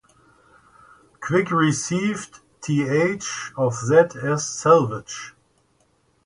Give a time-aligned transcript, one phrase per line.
[1.19, 3.23] Quick received th
[3.55, 5.35] of that as salvage.